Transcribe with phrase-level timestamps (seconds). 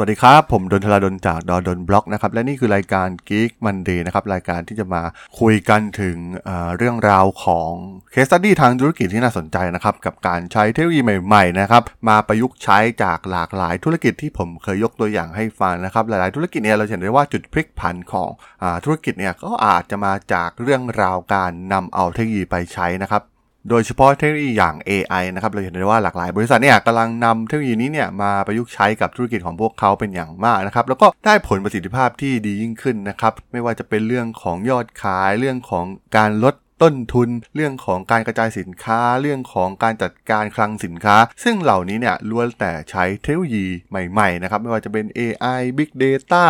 [0.00, 5.02] วัสดีครับ ผมดนทลาดนจากดอดนบล็อกนะครับและนี่คือรายการ Geek Monday นะครับรายการที่จะมา
[5.40, 7.72] คุยกันถึงเเรื่องราวของ
[8.12, 18.30] case study ทางธุรกิจที่น่าสนใจนะครับกับการใช้เทคโนโลยีใหม่ๆนะครับมาประยุกต์ใช้จากหลากหลายธุรกิจที่ผมเคยยกตัวอย่างให้ฟังนะครับหลายๆธุรกิจเนี่ยเราเห็นได้ว่าจุดพลิกผันของ
[18.62, 23.24] อธุรกิจเนี่ยก็อาจจะมาจากเรื่องราวการนำเอาเทคโนโลยีไปใช้นะครับ
[23.68, 35.84] โดยเฉพาะเทคโนโลยีอย่าง AI นะครับเราเห็นได้ว่าหลากหลายบริษัทเนี่ยกำลังนำเทคโนโลยีนี้เนี่ยมาประยุกต์ใช้กับธุรกิจของพวกเขาเป็นอย่างมากนะครับแล้วก็ได้ผลประสิทธิภาพที่ดียิ่งขึ้นนะครับไม่ว่าจะเป็นเรื่องของยอดขายเรื่องของ
[36.16, 46.44] การลด ต้นทุน เรื่องของการกระจายสินค้า เรื่องของการจัดการคลังสินค้า ซึ่งเหล่านี้เนี่ยล้วนแต่ใช้เทคโนโลยีใหม่ๆนะครับไม่ว่าจะเป็น AI Big Data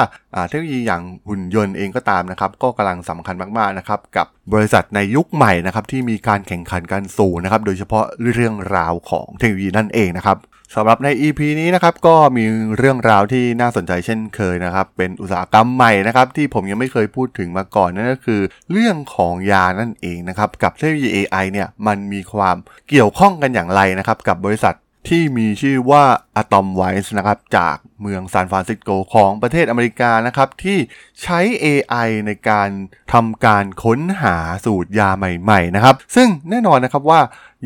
[0.48, 10.38] เทคโนโลยีอย่างหุ่นยนต์เองก็ตามนะครับก็กำลังสำคัญมากๆนะครับกับบริษัทในยุคใหม่นะครับที่มีการแข่งขันกันสูงนะครับโดยเฉพาะเรื่องราวของเทคโนโลยีนั่นเองนะครับ
[10.74, 12.44] สำหรับใน EP นี้นะครับก็มี
[12.76, 18.40] เรื่องราวที่น่าสนใจเช่นเคยนะครับ เป็นอุตสาหกรรมใหม่นะครับที่ผมยังไม่เคยพูดถึงมาก่อนนั่นก็คือ
[18.72, 22.56] เรื่องของยานั่นเองนะครับกับเทคโนโลยี AI เนี่ยมันมีความ
[22.88, 24.74] เกี่ยวข้องกันอย่างไรนะครับกับบริษัท
[25.08, 26.04] ที่มีชื่อว่า
[26.40, 30.78] Atom Wise นะครับจากเมืองซานฟรานซิสโกของประเทศอเมริกานะครับที่
[31.22, 32.68] ใช้ AI ในการ
[33.12, 37.20] ทำการค้นหาสูตรยาใหม่ๆนะครับซึ่งแน่นอนนะครับว่า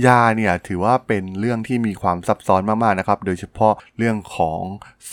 [0.06, 4.62] ยาเนี่ยถือว่าเป็นเรื่องที่มีความซับซ้อนมากๆนะครับโดยเฉพาะเรื่องของ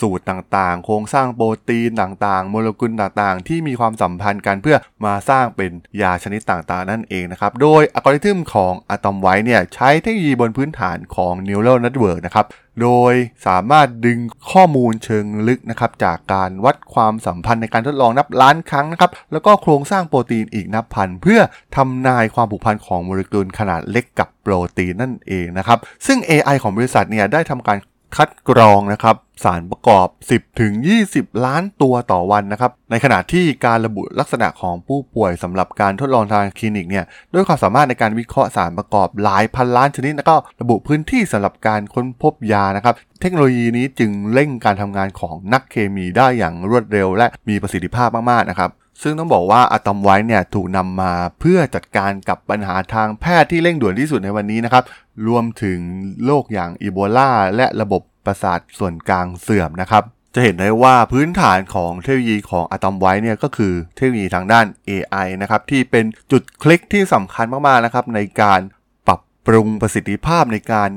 [0.00, 5.70] สูตรต่างๆ โครงสร้างโปรตีนต่างๆ โมเลกุลต่างๆ ที่มีความสัมพันธ์กันเพื่อมาสร้างเป็น
[6.02, 12.46] ยาชนิดต่างๆ นั่นเองนะครับโดยอัลกอริทึมของอะตอมไวเนี่ยใช้เทคโนโลยีบนพื้นฐานของ Neural Network นะครับ
[12.80, 13.12] โดย
[13.46, 14.18] สามารถดึง
[14.50, 21.40] ข้อมูลเชิงลึกนะครับจากการวัดความสัมพันธ์ในการทดลองนับล้านครั้งนะครับแล้วก็โครงสร้างโปรตีนอีกนับพัน เพื่อ
[21.76, 27.78] ทำนายความผูกพันของโมเลกุลขนาดเล็กกับโปรตีนนั่นเองนะครับซึ่ง AI ของบริษัทเนี่ยได้ทำการ
[28.16, 30.72] คัดกรองนะครับสารประกอบ 10ถึง
[31.08, 48.70] 20 ล้านตัวต่อวันนะครับในขณะที่การระบุลักษณะของผู้ป่วยสำหรับการทดลองทางคลินิกเนี่ยด้วยความสามารถในการวิเคราะห์สารประกอบหลายพันล้านชนิดแล้วก็ระบุพื้นที่สำหรับการค้นพบยานะครับเทคโนโลยีนี้จึงเร่งการทำงานของนักเคมีได้อย่างรวดเร็ว และมีประสิทธิภาพมากๆนะครับ
[49.02, 54.84] ซึ่งต้องบอกว่าอะตอมไวท์เนี่ยถูกนำมาเพื่อจัดการกับปัญหาทางแพทย์ที่เร่งด่วนที่สุดในวันนี้นะครับ
[55.28, 55.78] รวมถึง
[56.24, 60.02] โรคอย่างอีโบลาและระบบประสาทส่วนกลางเสื่อมนะครับ
[60.34, 68.60] จะเห็นได้ว่าพื้นฐานของเทคโนโลยีของอะตอมไวท์เนี่ยก็คือเทคโนโลยีทางด้าน AI นะครับที่เป็นจุดคลิกที่สำคัญมากๆนะครับในการ
[69.06, 70.90] ปรับปรุงประสิทธิภาพในการ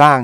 [0.00, 0.20] สร้าง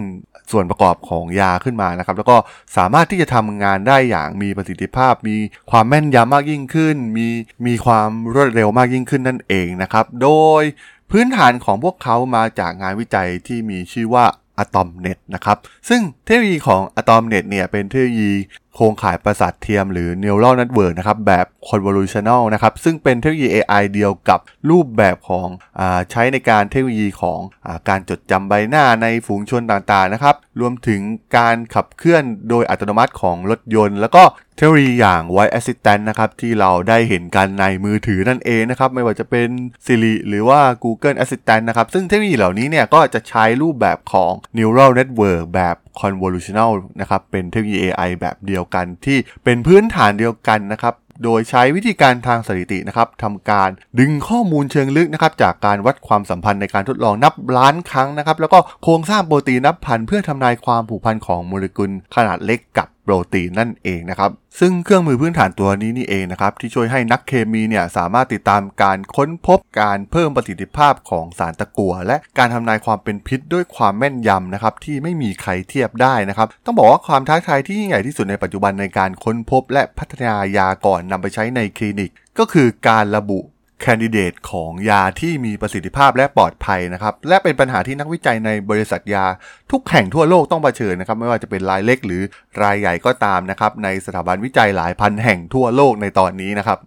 [0.52, 2.36] ส่วนประกอบของยาขึ้นมานะครับ แล้วก็
[2.76, 5.36] สามารถที่จะทำงานได้อย่างมีประสิทธิภาพ มี
[5.70, 7.28] ความแม่นยำมากยิ่งขึ้น มี
[7.66, 10.30] มีความรวดเร็วมากยิ่งขึ้นนั่นเองนะครับ โด
[10.60, 10.62] ย
[11.10, 14.24] พื้นฐานของพวกเขามาจากงานวิจัยที่มีชื่อว่า
[14.58, 15.56] อะตอมเน็ตนะครับ
[15.88, 18.32] ซึ่งเทคโนโลยีของอะตอมเน็ตเนี่ยเป็นเทคโนโลยี
[18.76, 25.48] โครงข่ายประสาทเทียมหรือ neural network นะครับแบบ convolutional นะครับซึ่งเป็นเทคโนโลยี AI เดียวกับรูปแบบของ
[25.78, 25.80] อ
[26.10, 31.00] ใช้ในการเทคโนโลยีของอการจดจำใบหน้าในฝูงชนต่างๆนะครับรวมถึง
[31.36, 34.22] การขับเคลื่อนโดยอัตโนมัติของรถยนต์ แล้วก็
[34.56, 39.48] เทคโนโลยีอย่าง Voice Assistant นะครับที่เราได้เห็นกันในมือถือนั่นเองนะครับไม่ว่าจะเป็น
[39.86, 64.30] Siri หรือว่า Google Assistant นะครับซึ่งเทคโนโลยีเหล่านี้เนี่ยก็จะใช้รูปแบบของ neural network แบบ convolutional นะครับเป็นเทคโนโลยี AI แบบเดียวกันที่เป็นพื้นฐานเดียวกันนะครับโดยใช้วิธีการทางสถิตินะครับทำการดึงข้อมูลเชิงลึกนะครับจากการวัดความสัมพันธ์ในการทดลองนับล้านครั้งนะครับแล้วก็โครงสร้างโปรตีนนับพันเพื่อทำนายความผูกพันของโมเลกุลขนาดเล็กกับโปรตีนนั่นเองนะครับ
[64.60, 83.41] ซึ่งเครื่องมือพื้นฐานตัวนี้นี่เองนะครับ ที่ช่วยให้นักเคมีเนี่ยสามารถติดตามการค้นพบการเพิ่มประสิทธิภาพของสารตะกั่วและการทำนายความเป็นพิษด้วยความแม่นยำนะครับ ที่ไม่มีใครเทียบได้นะครับ ต้องบอกว่าความท้าทายที่ยิ่งใหญ่ที่สุดในปัจจุบันในการค้นพบ และพัฒนายาก่อนนำไปใช้ในคลินิก ก็คือการระบุ
[83.82, 89.26] แคนดิเดตของยาที่มีประสิทธิภาพและปลอดภัยนะครับ และเป็นปัญหาที่นักวิจัยในบริษัทยา
[89.72, 92.22] ทุกแห่งทั่วโลกต้องเผชิญนะครับ ไม่ว่าจะเป็นรายเล็กหรือ
[92.62, 96.78] รายใหญ่ก็ตามนะครับ ในสถาบันวิจัยหลายพันแห่งทั่วโลกในตอนนี้นะครับ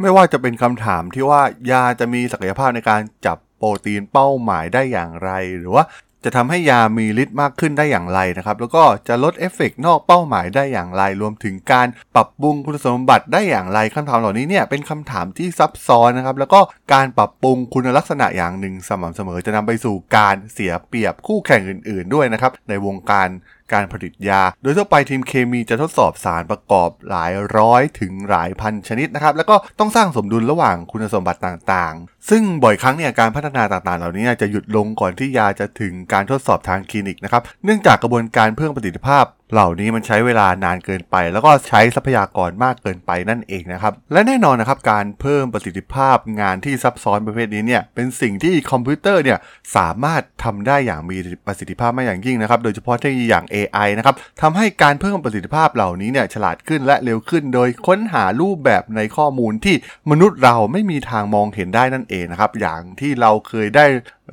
[0.00, 1.40] ไม่ว่าจะเป็นคำถามที่ว่า
[1.70, 5.84] ยาจะมีศักยภาพในการจับโปรตีนเป้าหมายได้อย่างไร หรือว่า
[6.24, 16.60] จะทำให้ยามีฤทธิ์มากขึ้นได้อย่างไรนะครับ แล้วก็จะลดเอฟเฟกนอกเป้าหมายได้อย่างไร รวมถึงการปรับปรุงคุณสมบัติได้อย่างไรคำถามเหล่านี้เนี่ยเป็นคำถามที่ซับซ้อนนะครับ แล้วก็
[16.92, 23.28] การปรับปรุงคุณลักษณะอย่างหนึ่งสม่ำเสมอจะนำไปสู่การเสียเปรียบคู่แข่งอื่น ๆ ด้วยนะครับในวงการ
[23.72, 49.38] การผลิตยา โดยทั่วไปทีมเคมีจะทดสอบสารประกอบหลายร้อยถึงหลายพันชนิดนะครับ แล้วก็ต้องสร้างสมดุลระหว่างคุณสมบัติต่างๆ ซึ่งบ่อยครั้งเนี่ยการพัฒนาต่างๆ เหล่านี้จะหยุดลงก่อนที่ยาจะถึงการทดสอบทางคลินิกนะครับ เนื่องจากกระบวนการเพิ่มประสิทธิภาพ เหล่านี้มันใช้เวลานานเกินไป แล้วก็ใช้ทรัพยากรมากเกินไปนั่นเองนะครับ และแน่นอนนะครับการเพิ่มประสิทธิภาพงานที่ซับซ้อนประเภทนี้เนี่ยเป็นสิ่งที่คอมพิวเตอร์เนี่ย
[49.76, 51.16] สามารถทำได้อย่างมี
[51.46, 59.76] ประสิทธิภาพมากอย่างยิ่งนะครับ โดยเฉพาะเทคโนโลยีอย่าง AI นะครับทำให้การเพิ่มประสิทธิภาพเหล่านี้เนี่ยฉลาดขึ้นและเร็วขึ้น โดยค้นหารูปแบบในข้อมูลที่
[60.10, 63.86] มนุษย์เราไม่มีทางมองเห็นได้นั่นเองนะครับอย่างที่เราเคยได้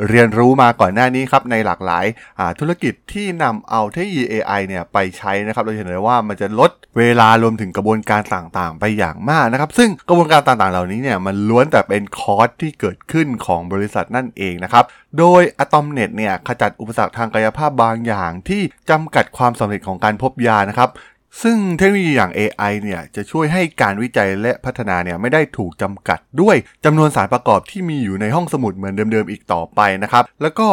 [0.09, 2.05] เรียนรู้มาก่อนหน้านี้ครับในหลากหลาย
[2.59, 14.85] ธุรกิจที่นำเอาเทคโนโลยี AI เนี่ยไปใช้นะครับเราเห็นเลยว่ามันจะลดเวลารวมถึงกระบวนการต่างๆ ไปอย่างมากนะครับ ซึ่งกระบวนการต่างๆ เหล่านี้เนี่ยมันล้วนแต่เป็นคอสที่เกิดขึ้นของบริษัทนั่นเองนะครับ
[15.19, 20.89] โดย Atomnet เนี่ยขจัดอุปสรรคทางกายภาพบางอย่างที่จำกัดความสำเร็จของการพบยานะครับ
[21.41, 26.55] ซึ่งเทคโนโลยีอย่าง AI เนี่ยจะช่วยให้การวิจัยและพัฒนาเนี่ยไม่ได้ถูกจำกัดด้วย
[26.85, 30.67] จำนวนสารประกอบที่มีอยู่ในห้องสมุดเหมือนเดิมๆอีกต่อไปนะครับ แล้วก็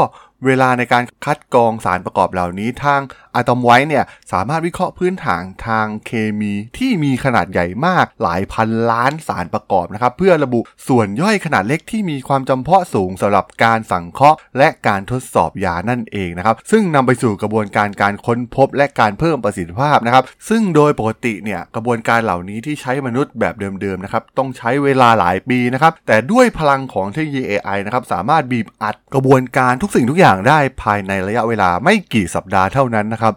[0.46, 3.00] เวลาในการคัดกรองสารประกอบเหล่านี้ทาง
[3.34, 33.34] อะตอมไว้เนี่ยสามารถวิเคราะห์พื้นฐานทางเคมีที่มีขนาดใหญ่มากหลายพันล้านสารประกอบนะครับ เพื่อระบุส่วนย่อยขนาดเล็กที่มีความจำเพาะสูงสำหรับการสังเคราะห์ และการทดสอบยานั่นเองนะครับ ซึ่งนำไปสู่กระบวนการการค้นพบและการเพิ่มประสิทธิภาพนะครับ ซึ่งโดยปกติเนี่ยกระบวนการเหล่านี้ที่ใช้มนุษย์แบบเดิมๆนะครับต้องใช้เวลาหลายปีนะครับแต่ด้วยพลังของเทคโนโลยี AI นะครับสามารถบีบอัดกระบวนการทุกสิ่งทุกอย่างได้ภายในระยะเวลาไม่กี่สัปดาห์เท่านั้นนะครับ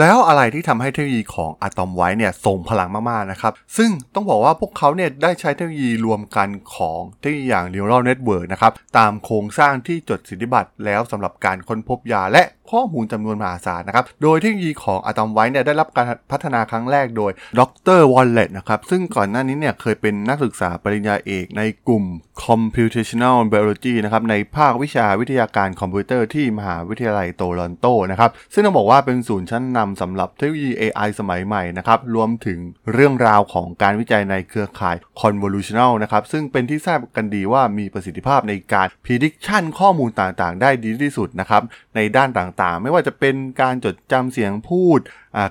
[0.00, 12.42] แล้วอะไรที่ทำให้เทคโนโลยีของ Atomwise เนี่ยทรงพลังมากๆนะครับ ซึ่งต้องบอกว่าพวกเขาเนี่ยได้ใช้เทคโนโลยีรวมกันของเทคโนโลยีอย่าง neural network นะครับ ตามโครงสร้างที่จดสิทธิบัตรแล้วสำหรับการค้นพบยาและ
[12.72, 17.60] ข้อมูลจำนวนมหาศาลนะครับ โดยเทคโนโลยีของ Atomwise เนี่ยได้รับการพัฒนาครั้งแรกโดยด
[17.98, 18.00] ร.
[18.12, 22.04] Wallach นะครับ ซึ่งก่อนหน้านี้เนี่ยเคยเป็นนักศึกษาปริญญาเอกในกลุ่ม
[22.44, 32.58] computational biology นะครับในภาควิชาวิทยาการคอมพิวเตอร์ที่มหาวิทยาลัยโตรอนโตนะครับ ซึ่งต้องบอกว่าเป็นศูนย์ชั้นนำสำหรับเทคโนโลยี AI สมัยใหม่นะครับ รวมถึง
[32.92, 41.62] เรื่องราวของการวิจัยในเครือข่าย convolutional นะครับ ซึ่งเป็นที่ทราบกันดีว่ามีประสิทธิภาพในการ prediction ข้อมูลต่างๆ ได้ดีที่สุดนะครับ
[41.96, 45.00] ในด้านต่างๆ ไม่ว่าจะเป็นการจดจำเสียงพูด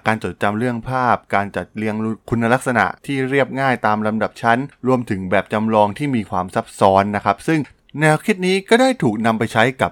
[0.07, 1.95] การจดจำเรื่องภาพ การจัดเรียง
[2.29, 7.59] คุณลักษณะที่เรียบง่ายตามลำดับชั้น รวมถึงแบบจำลองที่มีความซับซ้อนนะครับ ซึ่ง
[7.99, 9.91] แนวคิดนี้ก็ได้ถูกนำไปใช้กับ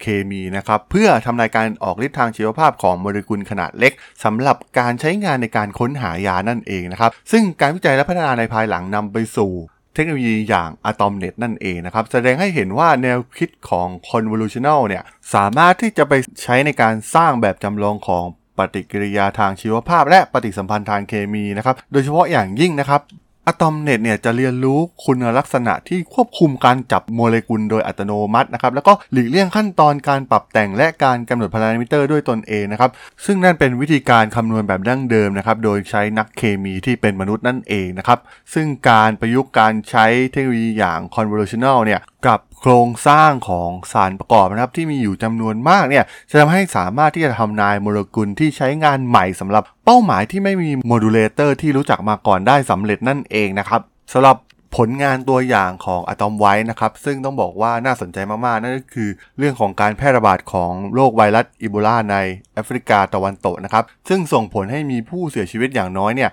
[0.00, 3.92] เคมีนะครับเพื่อทำลายการออกฤทธิ์ทางชีวภาพของโมเลกุลขนาดเล็ก
[4.24, 9.52] สำหรับการใช้งานในการค้นหายานั่นเองนะครับ ซึ่งการวิจัยและพัฒนาในภายหลังนำไปสู่
[9.94, 15.02] เทคโนโลยีอย่าง AtomNet นั่นเองนะครับ แสดงให้เห็นว่าแนวคิดของ Convolutional เนี่ย
[15.34, 18.24] สามารถที่จะไปใช้ในการสร้างแบบจำลองของ
[18.58, 23.00] ปฏิกิริยาทางชีวภาพ และปฏิสัมพันธ์ทางเคมีนะครับ โดยเฉพาะอย่างยิ่งนะครับ
[23.46, 32.90] AtomNet เนี่ยจะเรียนรู้คุณลักษณะที่ควบคุมการจับโมเลกุลโดยอัตโนมัตินะครับแล้วก็หลีกเลี่ยงขั้นตอนการปรับแต่งและการกำหนดพารามิเตอร์ด้วยตนเองนะครับ
[33.24, 38.18] ซึ่งนั่นเป็นวิธีการคำนวณแบบดั้งเดิมนะครับโดยใช้นักเคมีที่เป็นมนุษย์นั่นเองนะครับ
[38.54, 53.80] ซึ่งการประยุกต์การใช้เทคโนโลยีอย่าง convolutional เนี่ยกับ โครงสร้างของสารประกอบนะครับที่มีอยู่จำนวนมากเนี่ยจะทำให้สามารถที่จะทำนายโมเลกุลที่ใช้งานใหม่สำหรับเป้าหมายที่ไม่มี modulator ที่รู้จักมาก่อนได้สำเร็จนั่นเองนะครับ
[54.12, 54.36] สำหรับ
[54.76, 62.16] ผลงานตัวอย่างของ Atomwise นะครับ ซึ่งต้องบอกว่าน่าสนใจมาก ๆ นั่นก็คือ เรื่องของการแพร่ระบาดของโรคไวรัสอีโบลาใน
[62.54, 66.30] แอฟริกาตะวันตกนะครับ ซึ่งส่งผลให้มีผู้เสียชีวิตอย่างน้อยเนี่ย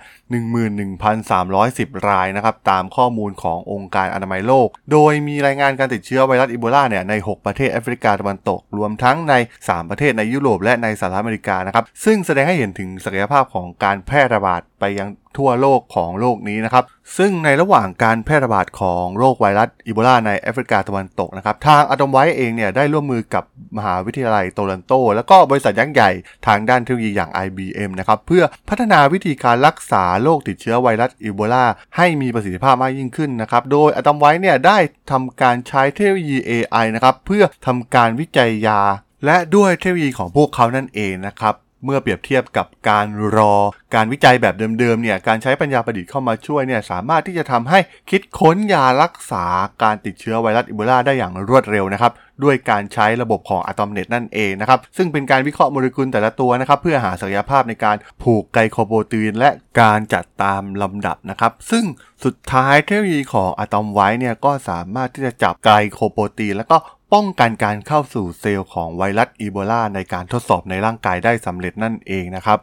[1.22, 16.84] 11,310 รายนะครับ ตามข้อมูลขององค์การอนามัยโลก โดยมีรายงานการติดเชื้อไวรัสอีโบลาเนี่ยใน 6 ประเทศแอฟริกาตะวันตก รวมทั้งใน 3 ประเทศในยุโรปและในสหรัฐอเมริกานะครับซึ่งแสดงให้เห็นถึงศักยภาพของการแพร่ระบาดไปยัง ทั่วโลกของโลกนี้นะครับ
[17.18, 23.44] ซึ่งในระหว่างการแพร่ระบาดของโรคไวรัสอีโบลาในแอฟริกาตะวันตกนะครับ ทางอะตอมไว้เองเนี่ยได้ร่วมมือกับ
[23.78, 26.10] มหาวิทยาลัยโตลันโต แล้วก็บริษัทยักษ์ใหญ่
[26.48, 31.66] ทางด้านเทคโนโลยีอย่าง IBM นะครับเพื่อพัฒนาวิธีการรักษาโรคติดเชื้อไวรัสอีโบลา
[31.98, 34.78] ให้มีประสิทธิภาพมากยิ่งขึ้นนะครับ โดยอะตอมไว้เนี่ยได้
[35.12, 38.82] ทำการใช้เทคโนโลยี AI นะครับเพื่อทำการวิจัยยา
[39.26, 43.08] และด้วยเทคโนโลยีของพวกเขานั่นเองนะครับ เมื่อเปรียบเทียบกับการ
[43.38, 43.54] รอ
[43.96, 47.80] การวิจัยแบบเดิมๆเนี่ยการใช้ปัญญาประดิษฐ์เข้ามาช่วยเนี่ยสามารถที่จะทำให้
[48.10, 49.46] คิดค้นยารักษา
[49.84, 52.12] การติดเชื้อไวรัสอีโบลาได้อย่างรวดเร็วนะครับ
[52.44, 59.50] ด้วยการใช้ระบบของอะตอมเน็ตนั่นเองนะครับซึ่งเป็นการวิเคราะห์โมเลกุลแต่ละตัวนะครับเพื่อหาศักยภาพในการผูกไกลโคโปรตีน และ
[59.82, 61.84] การจัดตามลำดับนะครับซึ่ง
[62.26, 66.78] สุดท้ายเทคโนโลยีของอะตอมไว้เนี่ยก็สามารถที่จะจับไกลโคโปรตีน แล้วก็
[67.14, 72.60] ป้องกันการเข้าสู่เซลล์ของไวรัสอีโบลาในการทดสอบในร่างกายได้สำเร็จนั่นเองนะครับ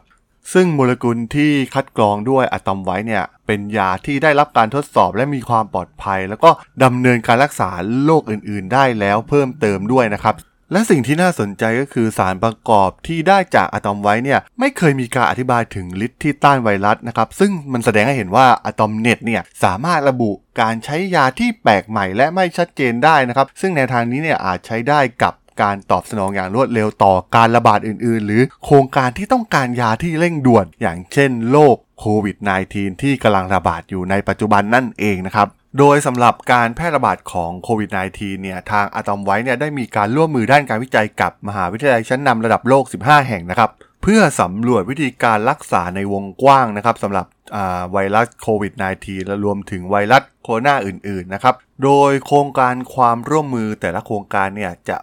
[0.53, 6.49] ซึ่งโมเลกุลที่คัดกรองด้วยอะตอมไว้เนี่ย เป็นยาที่ได้รับการทดสอบและมีความปลอดภัย แล้วก็
[6.83, 7.69] ดำเนินการรักษา
[8.05, 10.35] โรคอื่น ๆ ได้แล้วเพิ่มเติมด้วยนะครับ
[10.71, 20.31] และสิ่งที่น่าสนใจก็คือสารประกอบที่ได้จากอะตอมไว้เนี่ยไม่เคยมีการอธิบายถึงฤทธิ์ที่ต้านไวรัสนะครับซึ่งมันแสดงให้เห็นว่าอะตอมเน็ตเนี่ยสามารถระบุ
[20.61, 32.37] การใช้ยาที่แปลกใหม่และไม่ชัดเจนได้นะครับซึ่งแนวทางนี้เนี่ยอาจใช้ได้กับการตอบสนองอย่างรวดเร็วต่อการระบาดอื่น ๆ หรือโครงการที่ต้องการยาที่เร่งด่วน อย่างเช่นโรคโควิด
[32.69, 35.47] -19 ที่กำลังระบาดอยู่ในปัจจุบันนั่นเองนะครับ
[35.79, 43.69] โดยสำหรับการแพร่ระบาดของโควิด -19 เนี่ยทางอะตอมไว้เนี่ยได้มีการร่วมมือด้านการวิจัยกับมหาวิทยาลัยชั้นนำระดับโลก 15 แห่งนะครับ
[44.03, 47.25] เพื่อสำรวจวิธีการรักษาในวงกว้างนะครับสำหรับ
[47.91, 54.97] ไวรัสโควิด -19 และรวมถึงไวรัสโคโรนาอื่นๆนะครับ โดยโครงการความร่วมมือแต่ละโครงการเนี่ยจะ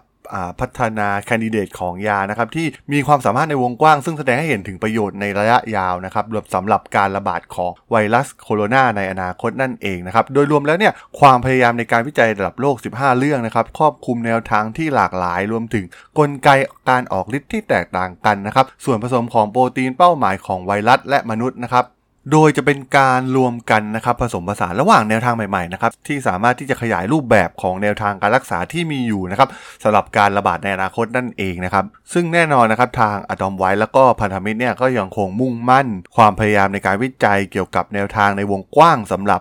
[0.61, 15.85] พัฒนาแคนดิเดตของยานะครับที่มีความสามารถในวงกว้าง ซึ่งแสดงให้เห็นถึงประโยชน์ในระยะยาวนะครับรวมสำหรับการระบาดของไวรัสโคโรนาในอนาคตนั่นเองนะครับโดยรวมแล้วเนี่ยความพยายามในการวิจัยระดับโลก 15 เรื่องนะครับครอบคลุมแนวทางที่หลากหลาย รวมถึง
[16.19, 16.49] กลไก
[16.91, 21.87] การออกฤทธิ์ที่แตกต่างกันนะครับส่วนผสมของโปรตีนเป้าหมายของไวรัสและมนุษย์นะครับ
[22.31, 29.49] โดยจะเป็นการรวมกันนะครับผสมผสานระหว่างแนวทางใหม่ๆนะครับที่สามารถที่จะขยายรูปแบบของแนวทางการรักษาที่มีอยู่นะครับ
[29.83, 35.87] สำหรับการระบาดในอนาคตนั่นเองนะครับซึ่งแน่นอนนะครับทางอะตอมไว้แล้วก็พันธมิตรเนี่ยก็ยังคงมุ่งมั่น
[36.17, 39.41] ความพยายามในการวิจัยเกี่ยวกับแนวทางในวงกว้างสำหรับ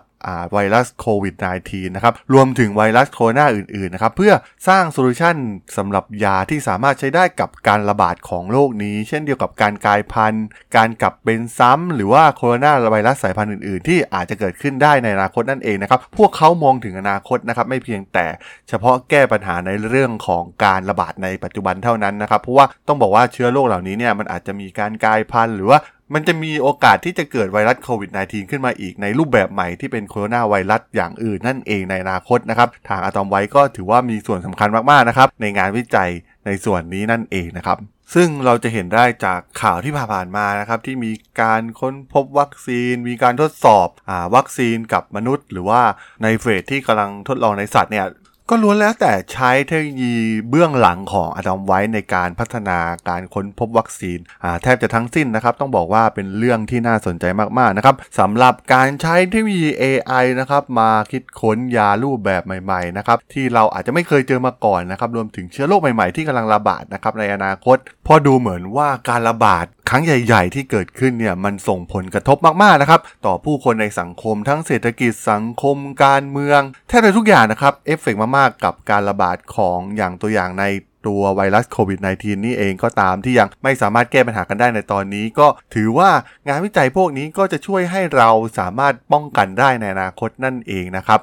[0.52, 1.36] ไวรัสโควิด
[1.66, 4.34] -19 นะครับ รวมถึงไวรัสโคโรนาอื่นๆ นะครับ เพื่อ
[4.68, 5.36] สร้างโซลูชัน
[5.78, 10.46] สำหรับยาที่สามารถใช้ได้กับการระบาดของโรคนี้ เช่นเดียวกับการกลายพันธุ์
[10.78, 18.26] การกลับเป็นซ้ำ หรือว่าโคโรนาไวรัสสายพันธุ์อื่นๆ ที่อาจจะเกิดขึ้นได้ในอนาคตนั่นเองนะครับ พวกเขามองถึงอนาคตนะครับ ไม่เพียงแต่
[18.70, 25.80] เฉพาะแก้ปัญหาในเรื่องของการระบาดในปัจจุบันเท่านั้นนะครับ เพราะว่าต้องบอกว่าเชื้อโรคเหล่านี้เนี่ยมันอาจจะมีการกลายพันธุ์หรือว่า
[26.14, 36.10] มันจะมีโอกาสที่จะเกิดไวรัสโควิด -19 ขึ้นมาอีกในรูปแบบใหม่ที่เป็นโคโรนาไวรัสอย่างอื่นนั่นเองในอนาคตนะครับ ทางอะตอมไว้ก็ถือว่ามีส่วนสำคัญมากๆนะครับ ในงานวิจัย
[36.46, 37.78] ในส่วนนี้นั่นเองนะครับ
[38.14, 45.82] ซึ่งเราจะเห็นได้จากข่าวที่ผ่านมานะครับ ที่มีการค้นพบวัคซีน มีการทดสอบอวัคซีนกับมนุษย์ หรือว่า
[46.24, 48.06] ในเฟสที่กำลังทดลองในสัตว์เนี่ย
[48.50, 50.16] ก็ล้วนแล้วแต่ใช้เทคโนโลยี
[50.50, 52.80] เบื้องหลังของอะตอมไว้ในการพัฒนา
[53.10, 54.20] การค้นพบวัคซีน
[54.62, 57.26] แทบจะทั้งสิ้นนะครับ ต้องบอกว่าเป็นเรื่องที่น่าสนใจ
[57.60, 80.66] มากๆนะครับสำหรับการใช้เทคโนโลยี AI นะครับมาคิดค้นยารูปแบบใหม่ๆนะครับที่เราอาจจะไม่เคยเจอมาก่อนนะครับรวมถึงเชื้อโรคใหม่ๆที่กำลังระบาดนะครับในอนาคต พอดูเหมือนว่าการระบาด ครั้งใหญ่ๆ ที่เกิดขึ้นเนี่ยมันส่งผลกระทบมากๆนะครับ ต่อผู้คนในสังคมทั้งเศรษฐกิจสังคมการเมืองแทบจะทุกอย่างนะครับเอฟเฟกมากๆ กับการระบาดของอย่างตัวอย่างใน
[81.08, 86.10] ตัวไวรัสโควิด -19 นี่เองก็ตามที่ยังไม่สามารถแก้ปัญหากันได้ในตอนนี้ ก็ถือว่า
[86.48, 88.30] งานวิจัยพวกนี้ก็จะช่วยให้เรา
[88.60, 91.20] สามารถป้องกันได้ในอนาคตนั่นเองนะครับ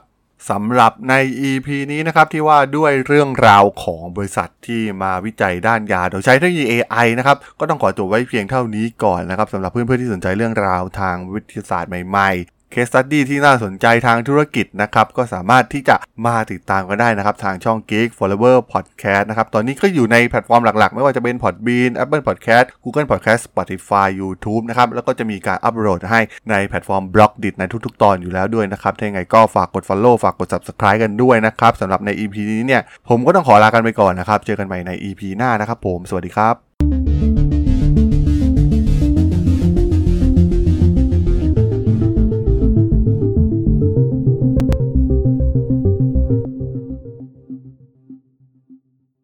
[0.51, 1.15] สำหรับใน
[1.49, 12.31] EP นี้นะครับที่ว่าด้วยเรื่องราวของบริษัทที่มาวิจัยด้านยา โดยใช้เทคโนโลยี AI นะครับก็ต้องขอจบไว้เพียงเท่านี้ก่อนนะครับสำหรับเพื่อนๆที่สนใจเรื่องราวทางวิทยาศาสตร์ใหม่
[12.71, 15.97] case study ที่น่าสนใจทางธุรกิจนะครับ ก็สามารถที่จะ
[16.27, 24.89] มาติดตามกันได้นะครับ ทางช่อง Geek Forever Podcast นะครับ ตอนนี้ก็อยู่ในแพลตฟอร์มหลักๆ ไม่ว่าจะเป็น Podbean Apple Podcast Google Podcast Spotify YouTube นะครับ
[24.95, 26.21] แล้วก็จะมีการอัปโหลดให้
[26.51, 36.68] ในแพลตฟอร์ม Blockdit ในทุกๆ ตอนอยู่แล้วด้วยนะครับ ถ้าอย่างไรก็ฝากกด Follow ฝากกด Subscribe กันด้วยนะครับสำหรับใน EP นี้เนี่ยผมก็ต้องขอลากันไปก่อนนะครับเจอกันใหม่ใน EP หน้านะครับผมสวัสดีครับ